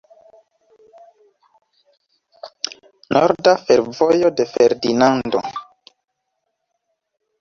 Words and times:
Norda 3.17 3.55
fervojo 3.67 4.31
de 4.41 4.47
Ferdinando. 4.53 5.43